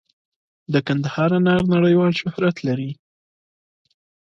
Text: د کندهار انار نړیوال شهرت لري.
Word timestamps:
د 0.73 0.75
کندهار 0.87 1.31
انار 1.37 1.61
نړیوال 1.75 2.11
شهرت 2.21 2.57
لري. 2.67 2.91